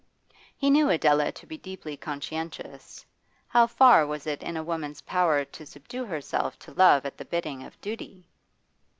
He 0.57 0.71
knew 0.71 0.89
Adela 0.89 1.31
to 1.33 1.45
be 1.45 1.59
deeply 1.59 1.95
conscientious; 1.95 3.05
how 3.47 3.67
far 3.67 4.07
was 4.07 4.25
it 4.25 4.41
in 4.41 4.57
a 4.57 4.63
woman's 4.63 5.01
power 5.01 5.45
to 5.45 5.63
subdue 5.67 6.05
herself 6.05 6.57
to 6.57 6.73
love 6.73 7.05
at 7.05 7.17
the 7.19 7.25
bidding 7.25 7.61
of 7.63 7.79
duty? 7.81 8.25